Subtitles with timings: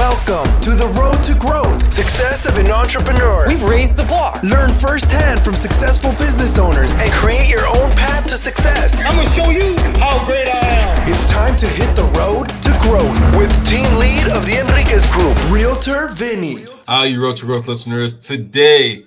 [0.00, 3.46] Welcome to the road to growth, success of an entrepreneur.
[3.46, 4.40] We've raised the bar.
[4.42, 9.04] Learn firsthand from successful business owners and create your own path to success.
[9.04, 11.12] I'm gonna show you how great I am.
[11.12, 15.36] It's time to hit the road to growth with team lead of the Enriquez Group,
[15.50, 16.64] Realtor Vinny.
[16.88, 19.04] How you road to growth listeners today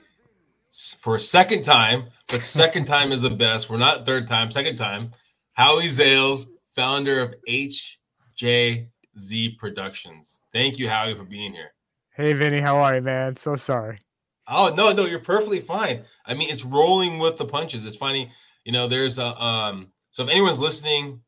[1.00, 3.68] for a second time, but second time is the best.
[3.68, 5.10] We're not third time, second time.
[5.54, 8.90] Howie Zales, founder of HJ
[9.20, 10.44] Z Productions.
[10.52, 11.74] Thank you, Howie, for being here.
[12.16, 13.36] Hey, Vinny, how are you, man?
[13.36, 14.00] So sorry.
[14.48, 16.04] Oh no, no, you're perfectly fine.
[16.26, 17.86] I mean, it's rolling with the punches.
[17.86, 18.30] It's funny,
[18.66, 18.88] you know.
[18.88, 19.92] There's a um.
[20.12, 21.22] So if anyone's listening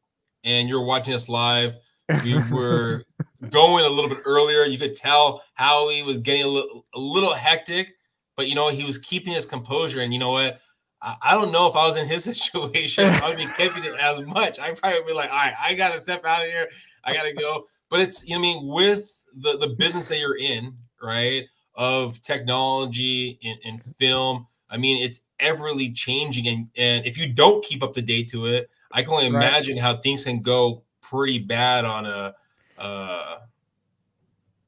[0.43, 1.75] and you're watching us live,
[2.23, 3.05] we were
[3.49, 4.65] going a little bit earlier.
[4.65, 7.93] You could tell Howie was getting a little, a little hectic,
[8.35, 10.01] but you know he was keeping his composure.
[10.01, 10.59] And you know what?
[11.05, 13.93] I, I don't know if I was in his situation, I would be keeping it
[13.99, 14.59] as much.
[14.59, 16.67] I'd probably be like, all right, I gotta step out of here.
[17.05, 20.37] I gotta go but it's you know I mean with the the business that you're
[20.37, 21.45] in, right?
[21.75, 24.47] Of technology and, and film.
[24.69, 28.47] I mean, it's everly changing, and, and if you don't keep up to date to
[28.47, 29.45] it, I can only right.
[29.45, 32.33] imagine how things can go pretty bad on a
[32.77, 33.37] uh,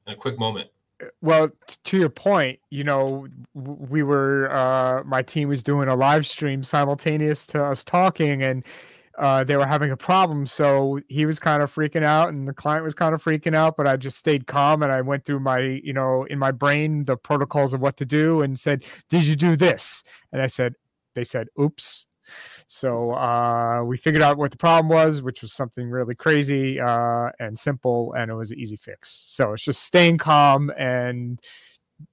[0.06, 0.70] in a quick moment.
[1.20, 1.50] Well,
[1.84, 6.62] to your point, you know, we were uh, my team was doing a live stream
[6.64, 8.64] simultaneous to us talking, and
[9.18, 10.46] uh, they were having a problem.
[10.46, 13.76] So he was kind of freaking out and the client was kind of freaking out,
[13.76, 17.04] but I just stayed calm and I went through my, you know, in my brain,
[17.04, 20.04] the protocols of what to do and said, Did you do this?
[20.32, 20.74] And I said,
[21.14, 22.06] They said, Oops.
[22.66, 27.30] So uh, we figured out what the problem was, which was something really crazy uh,
[27.38, 29.24] and simple, and it was an easy fix.
[29.28, 31.40] So it's just staying calm and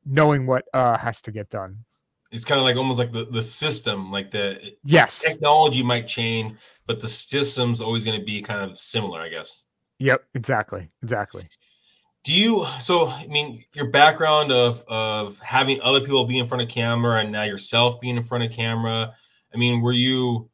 [0.06, 1.78] knowing what uh, has to get done
[2.32, 6.54] it's kind of like almost like the, the system like the yes technology might change
[6.88, 9.66] but the system's always going to be kind of similar, I guess.
[10.00, 11.44] Yep, exactly, exactly.
[12.24, 12.66] Do you?
[12.80, 17.22] So, I mean, your background of of having other people be in front of camera
[17.22, 19.14] and now yourself being in front of camera.
[19.56, 20.50] I mean, were you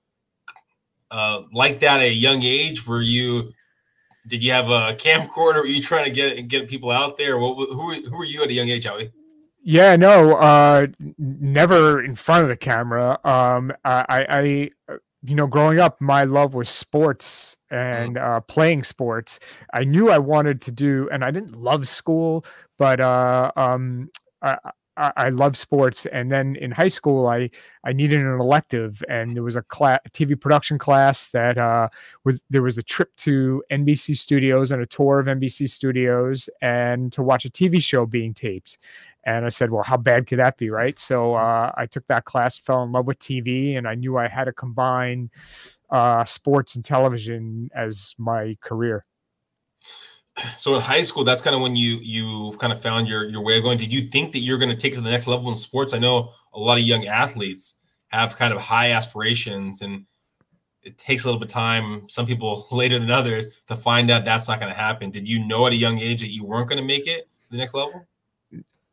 [1.10, 2.88] uh, like that at a young age?
[2.88, 3.52] Were you?
[4.28, 5.62] Did you have a camcorder?
[5.62, 7.40] Were you trying to get get people out there?
[7.40, 9.12] What, who who were you at a young age, Howie?
[9.64, 13.20] Yeah, no, uh, never in front of the camera.
[13.24, 14.70] Um, I, I
[15.24, 18.04] you know, growing up, my love was sports mm-hmm.
[18.04, 19.40] and uh, playing sports.
[19.74, 22.44] I knew I wanted to do, and I didn't love school,
[22.78, 24.10] but uh, um,
[24.42, 24.58] I,
[24.98, 26.06] I, love sports.
[26.06, 27.50] And then in high school, I
[27.84, 31.88] I needed an elective, and there was a class, TV production class that uh,
[32.24, 37.12] was there was a trip to NBC studios and a tour of NBC studios, and
[37.14, 38.78] to watch a TV show being taped.
[39.24, 40.98] And I said, well, how bad could that be, right?
[40.98, 44.28] So uh, I took that class, fell in love with TV, and I knew I
[44.28, 45.30] had to combine
[45.92, 49.06] uh, sports and television as my career.
[50.58, 53.42] So in high school, that's kind of when you you kind of found your your
[53.42, 53.78] way of going.
[53.78, 55.94] Did you think that you're going to take it to the next level in sports?
[55.94, 60.06] I know a lot of young athletes have kind of high aspirations, and
[60.84, 62.08] it takes a little bit of time.
[62.10, 65.10] Some people later than others to find out that's not going to happen.
[65.10, 67.52] Did you know at a young age that you weren't going to make it to
[67.52, 68.06] the next level?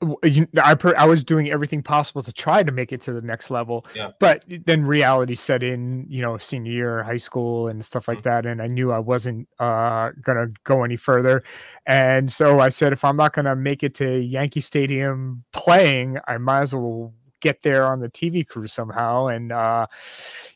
[0.01, 3.85] I I was doing everything possible to try to make it to the next level.
[3.95, 4.13] Yeah.
[4.21, 8.29] But then reality set in, you know, senior year, high school, and stuff like mm-hmm.
[8.29, 11.43] that, and I knew I wasn't uh, gonna go any further.
[11.87, 16.39] And so I said, if I'm not gonna make it to Yankee Stadium playing, I
[16.39, 19.27] might as well get there on the TV crew somehow.
[19.27, 19.87] And uh,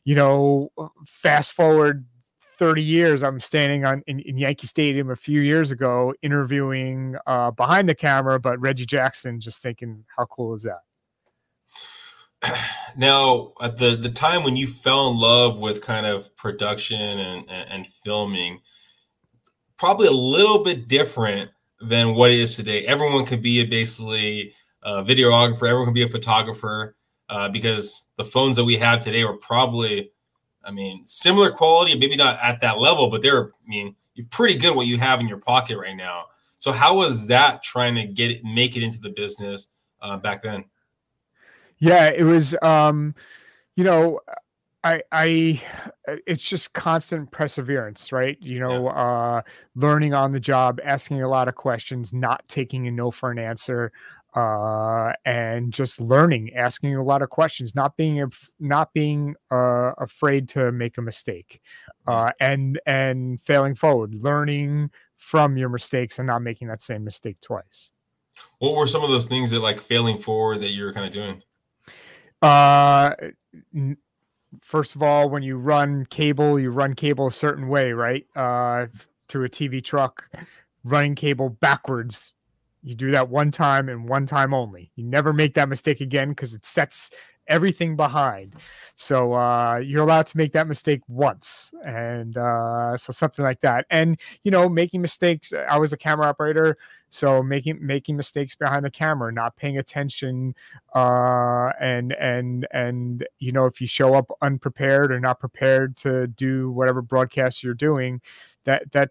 [0.04, 0.70] you know,
[1.04, 2.04] fast forward
[2.54, 7.50] 30 years, I'm standing on in, in, Yankee Stadium a few years ago interviewing uh,
[7.50, 10.80] behind the camera, but Reggie Jackson just thinking, how cool is that?
[12.94, 17.48] Now, at the the time when you fell in love with kind of production and,
[17.48, 18.60] and, and filming,
[19.78, 22.86] probably a little bit different than what it is today.
[22.86, 25.68] Everyone could be a basically a videographer.
[25.68, 26.96] Everyone could be a photographer
[27.28, 30.10] uh, because the phones that we have today are probably
[30.64, 34.56] I mean, similar quality, maybe not at that level, but they're, I mean, you're pretty
[34.56, 36.26] good what you have in your pocket right now.
[36.58, 40.42] So how was that trying to get it, make it into the business uh, back
[40.42, 40.64] then?
[41.78, 43.14] Yeah, it was, um,
[43.74, 44.20] you know,
[44.84, 45.62] I, I,
[46.26, 48.36] it's just constant perseverance, right?
[48.40, 48.90] You know, yeah.
[48.90, 49.42] uh,
[49.74, 53.38] learning on the job, asking a lot of questions, not taking a no for an
[53.38, 53.92] answer,
[54.34, 58.24] uh, and just learning, asking a lot of questions, not being
[58.58, 61.60] not being uh, afraid to make a mistake,
[62.06, 67.36] uh, and and failing forward, learning from your mistakes and not making that same mistake
[67.40, 67.92] twice.
[68.58, 71.12] What were some of those things that like failing forward that you were kind of
[71.12, 71.42] doing?
[72.40, 73.14] Uh,
[74.62, 78.26] first of all, when you run cable, you run cable a certain way, right?
[78.34, 78.86] Uh,
[79.28, 80.28] to a TV truck,
[80.84, 82.34] running cable backwards
[82.82, 84.90] You do that one time and one time only.
[84.96, 87.10] You never make that mistake again because it sets
[87.48, 88.54] everything behind.
[88.96, 93.86] So uh, you're allowed to make that mistake once, and uh, so something like that.
[93.90, 95.52] And you know, making mistakes.
[95.68, 96.76] I was a camera operator,
[97.10, 100.54] so making making mistakes behind the camera, not paying attention,
[100.94, 106.26] uh, and and and you know, if you show up unprepared or not prepared to
[106.26, 108.20] do whatever broadcast you're doing,
[108.64, 109.10] that that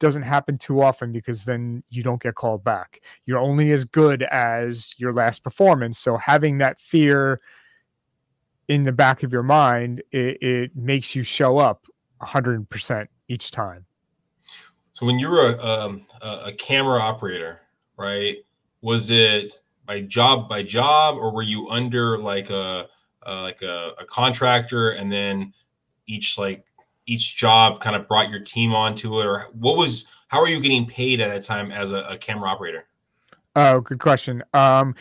[0.00, 3.00] doesn't happen too often because then you don't get called back.
[3.26, 5.98] You're only as good as your last performance.
[5.98, 7.40] So having that fear
[8.66, 11.86] in the back of your mind, it, it makes you show up
[12.22, 13.86] 100% each time.
[14.94, 17.60] So when you were a, um, a camera operator,
[17.96, 18.38] right?
[18.82, 19.52] Was it
[19.86, 22.86] by job by job, or were you under like a
[23.26, 25.52] like a, a, contractor, and then
[26.06, 26.64] each like
[27.10, 30.60] each job kind of brought your team onto it, or what was how are you
[30.60, 32.86] getting paid at that time as a, a camera operator?
[33.56, 34.44] Oh, good question.
[34.54, 34.94] Um,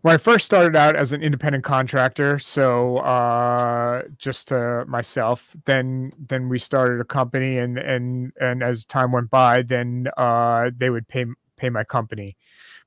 [0.00, 6.12] when I first started out as an independent contractor, so uh, just to myself, then
[6.18, 10.90] then we started a company, and and and as time went by, then uh, they
[10.90, 11.26] would pay
[11.56, 12.36] pay my company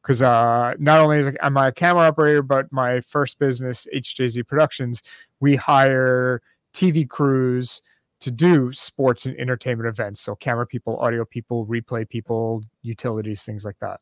[0.03, 5.01] because uh, not only am I a camera operator, but my first business, HJZ Productions,
[5.39, 6.41] we hire
[6.73, 7.81] TV crews
[8.25, 10.19] to do sports and entertainment events.
[10.19, 14.01] So camera people, audio people, replay people, utilities, things like that.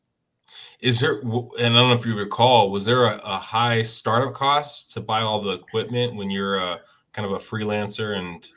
[0.80, 4.32] Is there, and I don't know if you recall, was there a, a high startup
[4.32, 6.80] cost to buy all the equipment when you're a,
[7.12, 8.48] kind of a freelancer and,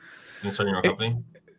[0.53, 1.17] starting your own company?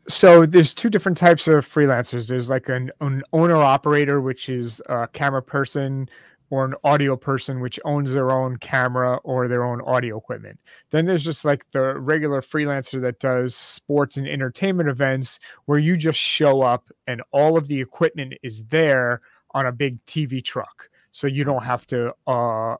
[0.08, 2.28] so there's two different types of freelancers.
[2.28, 6.08] There's like an, an owner operator, which is a camera person
[6.50, 10.58] or an audio person which owns their own camera or their own audio equipment.
[10.90, 15.96] Then there's just like the regular freelancer that does sports and entertainment events where you
[15.96, 19.20] just show up and all of the equipment is there
[19.52, 20.88] on a big TV truck.
[21.10, 22.76] So you don't have to uh,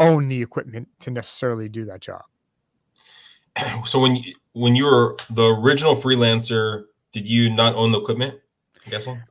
[0.00, 2.22] own the equipment to necessarily do that job.
[3.84, 8.38] So when you, when you were the original freelancer, did you not own the equipment?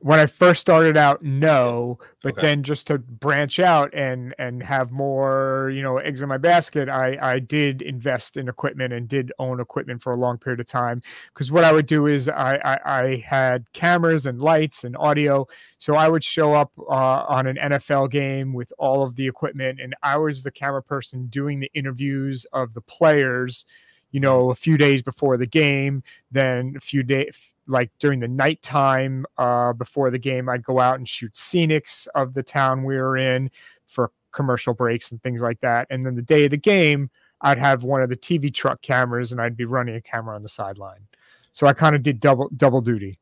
[0.00, 2.42] When I first started out, no, but okay.
[2.42, 6.88] then just to branch out and and have more, you know, eggs in my basket,
[6.88, 10.66] I I did invest in equipment and did own equipment for a long period of
[10.66, 11.02] time.
[11.32, 15.46] Because what I would do is I, I, I had cameras and lights and audio,
[15.78, 19.80] so I would show up uh, on an NFL game with all of the equipment,
[19.80, 23.64] and I was the camera person doing the interviews of the players
[24.12, 28.28] you know, a few days before the game, then a few days like during the
[28.28, 32.96] nighttime uh, before the game, I'd go out and shoot scenics of the town we
[32.96, 33.50] were in
[33.86, 35.86] for commercial breaks and things like that.
[35.90, 37.10] And then the day of the game,
[37.40, 40.42] I'd have one of the TV truck cameras and I'd be running a camera on
[40.42, 41.06] the sideline.
[41.52, 43.18] So I kind of did double double duty.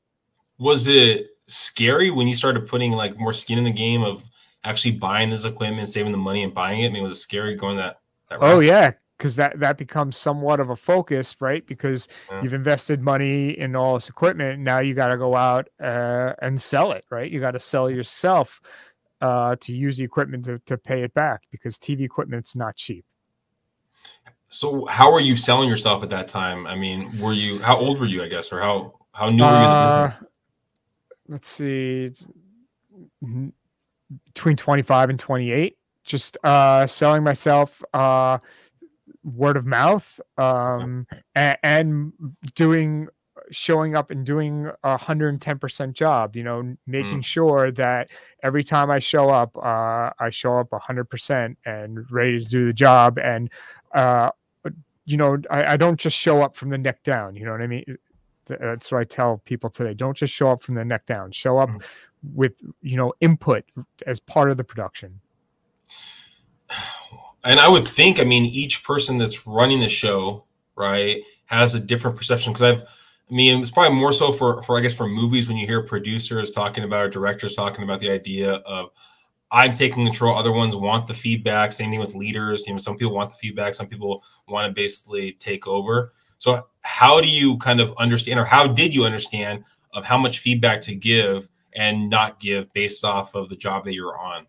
[0.58, 4.28] Was it scary when you started putting like more skin in the game of
[4.64, 6.86] actually buying this equipment, saving the money and buying it?
[6.86, 8.00] I mean, was it scary going that?
[8.30, 11.66] that oh yeah, because that that becomes somewhat of a focus, right?
[11.66, 12.42] Because yeah.
[12.42, 14.60] you've invested money in all this equipment.
[14.60, 17.30] Now you got to go out uh, and sell it, right?
[17.30, 18.60] You got to sell yourself
[19.20, 23.04] uh, to use the equipment to, to pay it back because TV equipment's not cheap.
[24.48, 26.66] So how were you selling yourself at that time?
[26.66, 28.22] I mean, were you how old were you?
[28.22, 29.54] I guess, or how how new were you?
[29.54, 30.12] Uh,
[31.28, 32.12] let's see,
[34.26, 35.76] between twenty five and twenty eight.
[36.04, 37.82] Just uh, selling myself.
[37.94, 38.38] Uh,
[39.24, 42.12] word of mouth um, and, and,
[42.54, 43.08] doing
[43.50, 46.36] showing up and doing a hundred and ten percent job.
[46.36, 47.24] You know, making mm.
[47.24, 48.10] sure that
[48.42, 52.44] every time I show up, uh, I show up a hundred percent and ready to
[52.44, 53.18] do the job.
[53.18, 53.50] And
[53.94, 54.30] uh,
[55.04, 57.36] you know, I, I, don't just show up from the neck down.
[57.36, 57.84] You know what I mean?
[58.46, 59.94] That's what I tell people today.
[59.94, 61.32] Don't just show up from the neck down.
[61.32, 61.82] Show up mm.
[62.34, 63.64] with you know input
[64.06, 65.20] as part of the production
[67.44, 70.44] and I would think, I mean, each person that's running the show,
[70.76, 72.52] right, has a different perception.
[72.52, 75.56] Because I've, I mean, it's probably more so for, for I guess, for movies when
[75.56, 78.90] you hear producers talking about or directors talking about the idea of
[79.50, 80.34] I'm taking control.
[80.34, 81.72] Other ones want the feedback.
[81.72, 82.66] Same thing with leaders.
[82.66, 83.74] You know, some people want the feedback.
[83.74, 86.12] Some people want to basically take over.
[86.38, 90.40] So, how do you kind of understand, or how did you understand of how much
[90.40, 94.46] feedback to give and not give based off of the job that you're on?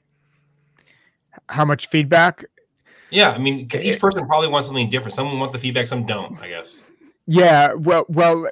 [1.49, 2.45] How much feedback?
[3.15, 5.13] Yeah, I mean, because each person probably wants something different.
[5.13, 6.38] Some want the feedback, some don't.
[6.41, 6.84] I guess.
[7.27, 8.48] Yeah, well, well,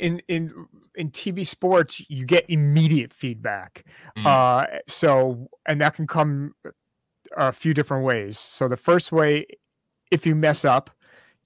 [0.00, 3.84] in in in TV sports, you get immediate feedback.
[4.16, 4.26] Mm.
[4.26, 6.54] Uh, so, and that can come
[7.36, 8.38] a few different ways.
[8.38, 9.46] So, the first way,
[10.10, 10.90] if you mess up,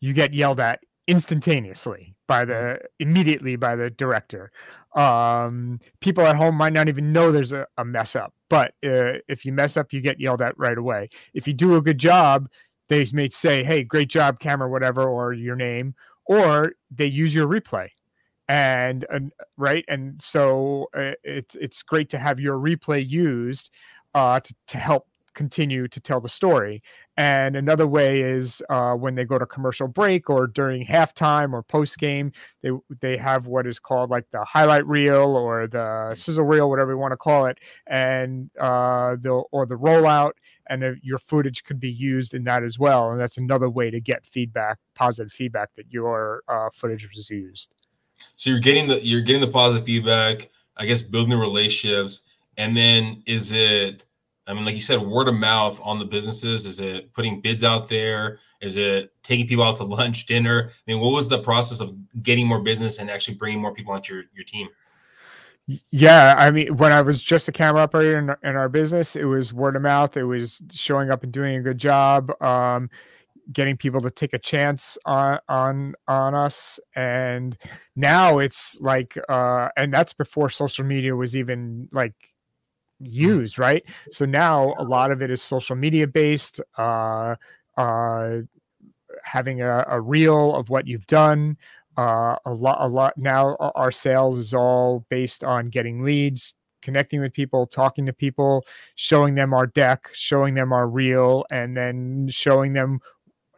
[0.00, 2.86] you get yelled at instantaneously by the mm-hmm.
[3.00, 4.50] immediately by the director.
[4.94, 9.18] Um, people at home might not even know there's a, a mess up, but uh,
[9.28, 11.08] if you mess up, you get yelled at right away.
[11.34, 12.48] If you do a good job,
[12.88, 15.94] they may say, "Hey, great job, camera, whatever," or your name,
[16.26, 17.88] or they use your replay
[18.48, 23.70] and, and right and so uh, it's it's great to have your replay used
[24.14, 26.82] uh, to, to help continue to tell the story.
[27.16, 31.62] And another way is uh, when they go to commercial break or during halftime or
[31.62, 32.70] post game, they
[33.00, 36.98] they have what is called like the highlight reel or the sizzle reel, whatever you
[36.98, 40.32] want to call it, and uh, the or the rollout,
[40.68, 43.10] and your footage could be used in that as well.
[43.10, 47.74] And that's another way to get feedback, positive feedback that your uh, footage was used.
[48.36, 50.48] So you're getting the you're getting the positive feedback.
[50.78, 54.06] I guess building the relationships, and then is it?
[54.46, 56.66] I mean, like you said, word of mouth on the businesses.
[56.66, 58.38] Is it putting bids out there?
[58.60, 60.68] Is it taking people out to lunch, dinner?
[60.68, 63.92] I mean, what was the process of getting more business and actually bringing more people
[63.92, 64.68] onto your, your team?
[65.92, 69.24] Yeah, I mean, when I was just a camera operator in, in our business, it
[69.24, 70.16] was word of mouth.
[70.16, 72.32] It was showing up and doing a good job.
[72.42, 72.90] Um,
[73.52, 77.56] getting people to take a chance on on on us and
[77.96, 82.31] now it's like uh and that's before social media was even like
[83.02, 83.12] mm.
[83.12, 87.34] used right so now a lot of it is social media based uh
[87.76, 88.38] uh
[89.22, 91.56] having a, a reel of what you've done
[91.96, 97.20] uh a lot a lot now our sales is all based on getting leads connecting
[97.20, 98.66] with people, talking to people,
[98.96, 103.00] showing them our deck, showing them our reel, and then showing them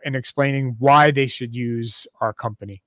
[0.04, 2.82] and explaining why they should use our company.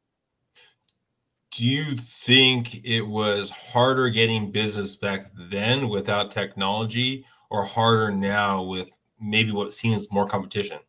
[1.51, 8.63] Do you think it was harder getting business back then without technology or harder now
[8.63, 10.79] with maybe what seems more competition?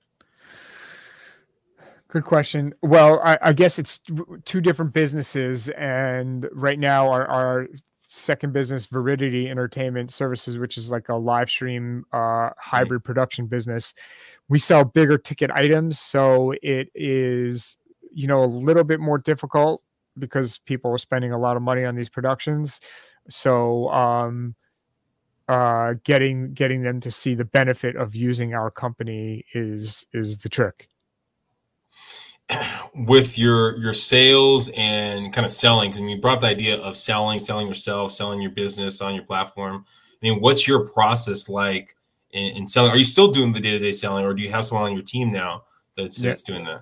[2.08, 2.74] Good question.
[2.82, 4.00] Well, I, I, guess it's
[4.46, 7.68] two different businesses, and right now our, our
[8.08, 13.92] second business, Veridity Entertainment Services, which is like a live stream uh, hybrid production business.
[14.48, 17.76] We sell bigger ticket items, so it is
[18.10, 19.82] you know a little bit more difficult
[20.20, 22.80] because people are spending a lot of money on these productions.
[23.28, 24.54] So um,
[25.48, 30.48] uh, getting getting them to see the benefit of using our company is is the
[30.48, 30.88] trick.
[32.94, 37.38] With your your sales and kind of selling because you brought the idea of selling
[37.38, 39.84] selling yourself selling your business on your platform.
[39.86, 41.94] I mean what's your process like
[42.32, 42.90] in, in selling?
[42.90, 45.32] Are you still doing the day-to-day selling or do you have someone on your team
[45.32, 45.64] now
[45.96, 46.30] that's, yeah.
[46.30, 46.80] that's doing that?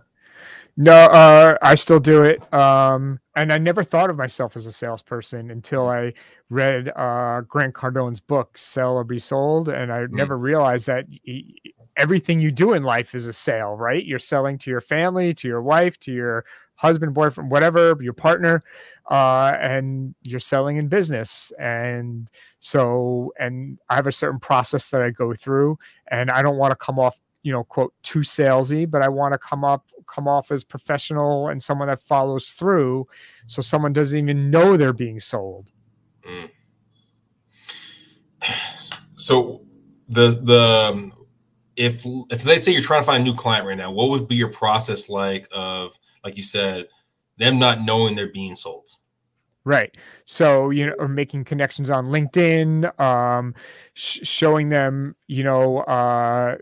[0.76, 2.52] No uh, i still do it.
[2.52, 6.12] Um, and i never thought of myself as a salesperson until i
[6.50, 10.10] read uh, grant cardone's book sell or be sold and i mm.
[10.10, 11.06] never realized that
[11.96, 14.04] everything you do in life is a sale, right?
[14.04, 18.62] You're selling to your family, to your wife, to your husband, boyfriend, whatever, your partner,
[19.10, 21.52] uh, and you're selling in business.
[21.58, 22.28] And
[22.60, 25.78] so, and I have a certain process that I go through,
[26.08, 29.32] and I don't want to come off, you know, quote, too salesy, but I want
[29.32, 33.06] to come up, come off as professional and someone that follows through.
[33.46, 35.72] So someone doesn't even know they're being sold.
[36.26, 36.50] Mm.
[39.16, 39.62] So
[40.08, 41.10] the the
[41.76, 44.28] if if let's say you're trying to find a new client right now, what would
[44.28, 45.92] be your process like of
[46.24, 46.86] like you said,
[47.38, 48.88] them not knowing they're being sold?
[49.64, 49.96] Right.
[50.24, 53.52] So, you know, making connections on LinkedIn, um,
[53.94, 56.56] sh- showing them, you know, uh,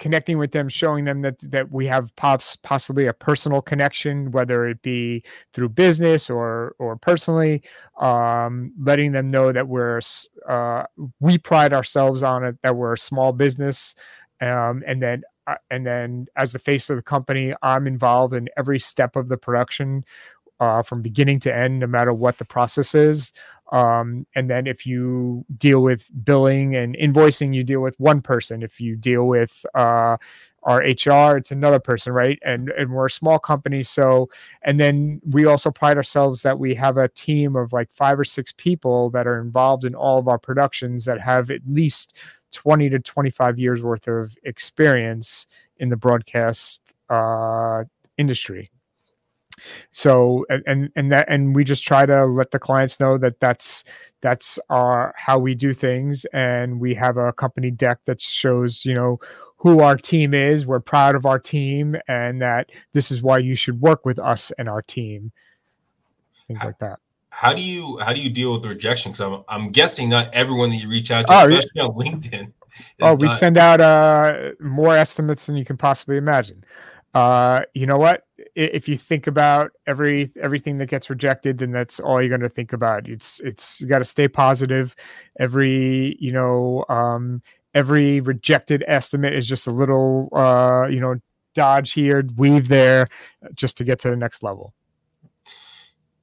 [0.00, 4.66] connecting with them, showing them that that we have pops possibly a personal connection, whether
[4.66, 7.62] it be through business or or personally,
[8.00, 10.00] um, letting them know that we're
[10.48, 10.84] uh,
[11.20, 13.94] we pride ourselves on it, that we're a small business,
[14.40, 18.48] um, and then uh, and then as the face of the company i'm involved in
[18.56, 20.04] every step of the production
[20.60, 23.32] uh, from beginning to end no matter what the process is
[23.70, 28.62] um, and then if you deal with billing and invoicing you deal with one person.
[28.62, 30.16] If you deal with uh,
[30.64, 32.38] our hr it's another person right?
[32.44, 34.28] And and we're a small company so
[34.62, 38.24] and then we also pride ourselves that we have a team of like five or
[38.24, 42.14] six people that are involved in all of our productions that have at least
[42.52, 45.46] 20 to 25 years worth of experience
[45.78, 47.84] in the broadcast uh,
[48.18, 48.70] industry
[49.92, 53.84] so and and that and we just try to let the clients know that that's
[54.20, 58.94] that's our how we do things and we have a company deck that shows you
[58.94, 59.18] know
[59.56, 63.54] who our team is we're proud of our team and that this is why you
[63.54, 65.32] should work with us and our team
[66.48, 66.98] things like that
[67.30, 69.12] how do you how do you deal with the rejection?
[69.12, 71.84] Because I'm I'm guessing not everyone that you reach out to, oh, especially yeah.
[71.84, 72.52] on LinkedIn.
[73.00, 73.38] Oh, we not...
[73.38, 76.64] send out uh more estimates than you can possibly imagine.
[77.14, 78.26] Uh, you know what?
[78.54, 82.48] If you think about every everything that gets rejected, then that's all you're going to
[82.48, 83.08] think about.
[83.08, 84.94] It's it's you got to stay positive.
[85.38, 87.42] Every you know um,
[87.74, 91.16] every rejected estimate is just a little uh, you know
[91.54, 93.06] dodge here, weave there,
[93.54, 94.72] just to get to the next level.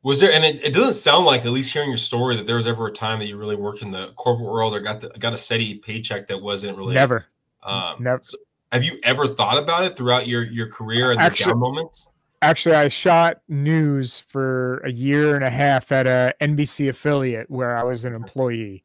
[0.04, 2.56] Was there, and it, it doesn't sound like, at least hearing your story, that there
[2.56, 5.10] was ever a time that you really worked in the corporate world or got the,
[5.20, 7.26] got a steady paycheck that wasn't really never.
[7.64, 8.20] Um, never.
[8.22, 8.38] So
[8.72, 12.12] have you ever thought about it throughout your your career and the down moments?
[12.42, 17.76] Actually, I shot news for a year and a half at a NBC affiliate where
[17.76, 18.84] I was an employee,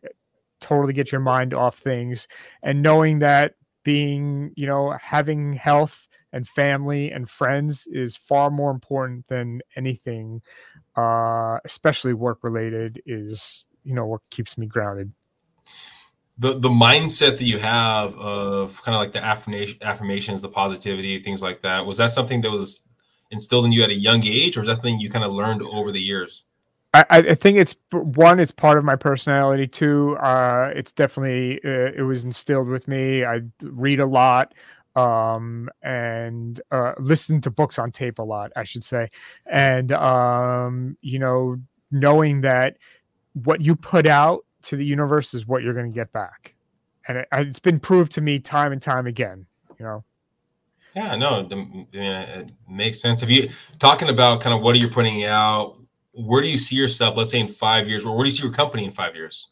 [0.59, 2.27] totally get your mind off things
[2.63, 8.71] and knowing that being you know having health and family and friends is far more
[8.71, 10.41] important than anything
[10.95, 15.11] uh especially work related is you know what keeps me grounded
[16.39, 21.21] the the mindset that you have of kind of like the affirmation affirmations the positivity
[21.21, 22.87] things like that was that something that was
[23.31, 25.61] instilled in you at a young age or is that something you kind of learned
[25.61, 26.45] over the years
[26.91, 28.39] I, I think it's one.
[28.39, 29.67] It's part of my personality.
[29.67, 33.23] Two, uh, it's definitely uh, it was instilled with me.
[33.23, 34.55] I read a lot
[34.95, 39.09] um, and uh, listen to books on tape a lot, I should say.
[39.45, 41.57] And um, you know,
[41.91, 42.77] knowing that
[43.33, 46.55] what you put out to the universe is what you're going to get back,
[47.07, 49.45] and it, it's been proved to me time and time again.
[49.77, 50.03] You know.
[50.95, 53.21] Yeah, no, I mean, it makes sense.
[53.21, 55.79] If you talking about kind of what are you putting out,
[56.25, 58.43] where do you see yourself let's say in five years or where do you see
[58.43, 59.49] your company in five years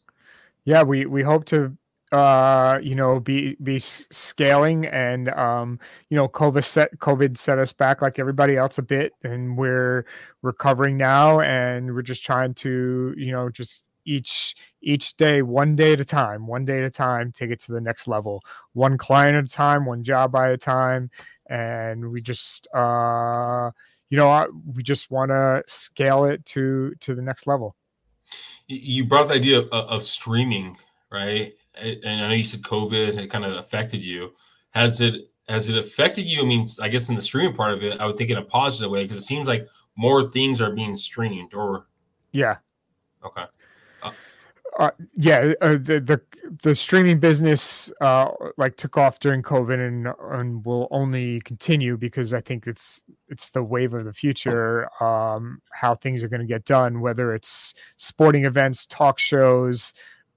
[0.64, 1.76] yeah we we hope to
[2.12, 7.72] uh you know be be scaling and um you know covid set covid set us
[7.72, 10.04] back like everybody else a bit and we're
[10.42, 15.92] recovering now and we're just trying to you know just each each day one day
[15.92, 18.42] at a time one day at a time take it to the next level
[18.72, 21.10] one client at a time one job by a time
[21.48, 23.70] and we just uh
[24.10, 27.76] you know, we just want to scale it to to the next level.
[28.66, 30.76] You brought up the idea of, of streaming,
[31.10, 31.52] right?
[31.74, 34.32] And I know you said COVID it kind of affected you.
[34.70, 36.42] Has it has it affected you?
[36.42, 38.42] I mean, I guess in the streaming part of it, I would think in a
[38.42, 39.66] positive way because it seems like
[39.96, 41.54] more things are being streamed.
[41.54, 41.86] Or
[42.32, 42.56] yeah,
[43.24, 43.44] okay.
[44.78, 46.20] Uh, yeah, uh, the the
[46.62, 52.32] the streaming business uh, like took off during COVID and and will only continue because
[52.32, 54.88] I think it's it's the wave of the future.
[55.02, 59.92] Um, how things are going to get done, whether it's sporting events, talk shows,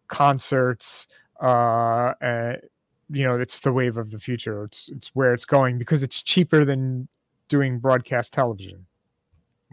[0.07, 1.07] concerts,
[1.39, 2.61] uh, and,
[3.09, 4.63] you know, it's the wave of the future.
[4.63, 7.07] It's it's where it's going because it's cheaper than
[7.47, 8.85] doing broadcast television.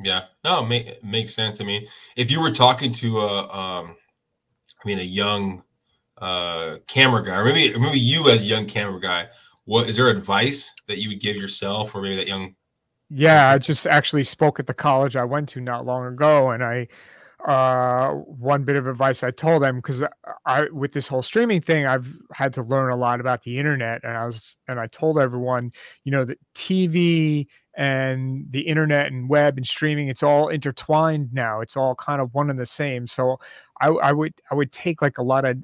[0.02, 1.60] Yeah, no, make, makes sense.
[1.60, 3.96] I mean, if you were talking to a um
[4.82, 5.62] I mean, a young
[6.18, 9.28] uh, camera guy, or maybe maybe you as a young camera guy,
[9.64, 12.54] what is there advice that you would give yourself, or maybe that young?
[13.10, 16.62] Yeah, I just actually spoke at the college I went to not long ago, and
[16.62, 16.88] I
[17.46, 20.02] uh, one bit of advice I told them because
[20.44, 24.02] I, with this whole streaming thing, I've had to learn a lot about the internet,
[24.02, 25.70] and I was, and I told everyone,
[26.04, 27.46] you know, that TV
[27.78, 31.60] and the internet and web and streaming, it's all intertwined now.
[31.60, 33.06] It's all kind of one and the same.
[33.06, 33.38] So
[33.80, 35.58] I, I would, I would take like a lot of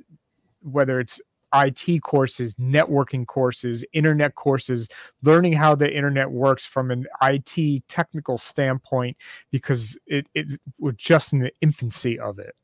[0.63, 1.21] whether it's
[1.53, 4.89] IT courses, networking courses, internet courses,
[5.23, 9.17] learning how the internet works from an IT technical standpoint
[9.51, 12.55] because it, it we're just in the infancy of it.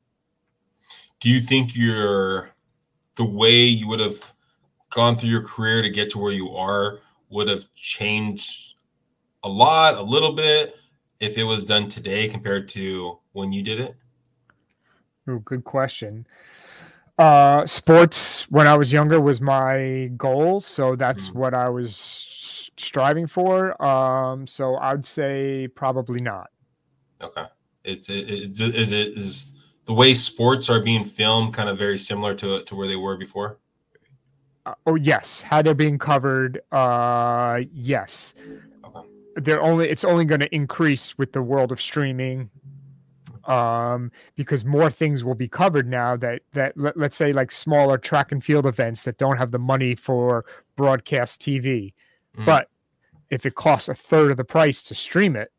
[1.18, 2.50] Do you think you're
[3.16, 4.32] the way you would have
[4.90, 8.69] gone through your career to get to where you are would have changed
[9.42, 10.76] a lot, a little bit,
[11.20, 13.94] if it was done today compared to when you did it?
[15.28, 16.26] Oh, good question.
[17.18, 21.34] Uh, sports when I was younger was my goal, so that's mm.
[21.34, 23.80] what I was striving for.
[23.84, 26.50] Um, so I'd say probably not.
[27.22, 27.44] Okay,
[27.84, 31.98] it's it, it's is it is the way sports are being filmed kind of very
[31.98, 33.58] similar to to where they were before.
[34.64, 36.62] Uh, oh yes, how they're being covered.
[36.72, 38.34] Uh, yes.
[38.82, 39.06] Okay.
[39.36, 42.50] They're only it's only going to increase with the world of streaming
[43.44, 47.98] um, because more things will be covered now that that let, us say like smaller
[47.98, 50.44] track and field events that don't have the money for
[50.76, 51.94] broadcast TV.
[52.36, 52.46] Mm.
[52.46, 52.68] But
[53.30, 55.52] if it costs a third of the price to stream it,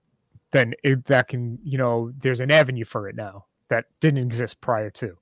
[0.51, 4.61] then it, that can you know there's an avenue for it now that didn't exist
[4.61, 5.17] prior to.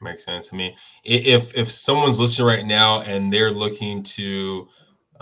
[0.00, 0.74] Makes sense to me.
[1.04, 4.68] If if someone's listening right now and they're looking to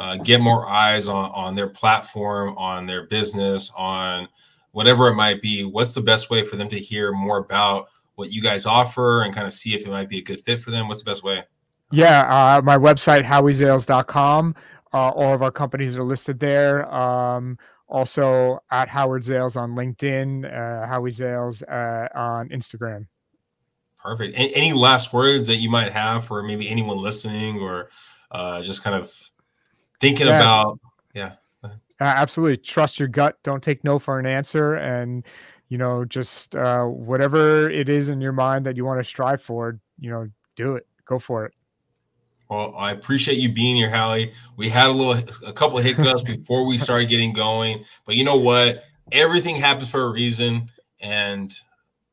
[0.01, 4.27] uh, get more eyes on on their platform, on their business, on
[4.73, 8.33] whatever it might be, what's the best way for them to hear more about what
[8.33, 10.71] you guys offer and kind of see if it might be a good fit for
[10.71, 10.89] them?
[10.89, 11.45] What's the best way?
[11.93, 14.55] Yeah, uh, my website, howieZales.com.
[14.93, 16.93] Uh, all of our companies are listed there.
[16.93, 17.59] Um,
[17.89, 23.07] also at Howard Zales on LinkedIn, uh, Howie Zales uh, on Instagram.
[23.99, 24.35] Perfect.
[24.37, 27.91] Any, any, last words that you might have for maybe anyone listening or
[28.31, 29.13] uh, just kind of
[30.01, 30.37] thinking yeah.
[30.37, 30.81] about?
[31.15, 31.33] Yeah.
[31.63, 31.69] Uh,
[32.05, 32.57] absolutely.
[32.57, 33.39] Trust your gut.
[33.43, 34.75] Don't take no for an answer.
[34.75, 35.25] And,
[35.69, 39.43] you know, just uh, whatever it is in your mind that you want to strive
[39.43, 40.87] for, you know, do it.
[41.05, 41.53] Go for it.
[42.49, 45.13] Well, I appreciate you being here, Howie We had a little,
[45.47, 48.85] a couple of hiccups before we started getting going, but you know what?
[49.13, 50.69] Everything happens for a reason,
[51.01, 51.53] and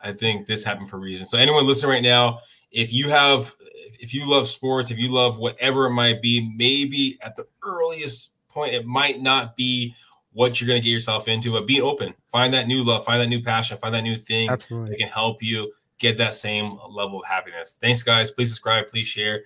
[0.02, 1.26] I think this happened for a reason.
[1.26, 2.40] So, anyone listening right now,
[2.72, 3.54] if you have,
[4.00, 8.34] if you love sports, if you love whatever it might be, maybe at the earliest
[8.50, 9.96] point, it might not be
[10.34, 12.14] what you're going to get yourself into, but be open.
[12.30, 14.92] Find that new love, find that new passion, find that new thing Absolutely.
[14.92, 17.78] that can help you get that same level of happiness.
[17.82, 18.30] Thanks, guys.
[18.30, 19.46] Please subscribe, please share,